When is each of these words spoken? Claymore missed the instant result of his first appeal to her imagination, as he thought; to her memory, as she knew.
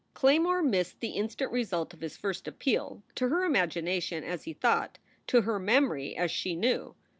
Claymore 0.15 0.63
missed 0.63 0.99
the 0.99 1.11
instant 1.11 1.51
result 1.51 1.93
of 1.93 2.01
his 2.01 2.17
first 2.17 2.47
appeal 2.47 3.03
to 3.13 3.29
her 3.29 3.43
imagination, 3.45 4.23
as 4.23 4.45
he 4.45 4.53
thought; 4.53 4.97
to 5.27 5.41
her 5.41 5.59
memory, 5.59 6.17
as 6.17 6.31
she 6.31 6.55
knew. 6.55 6.95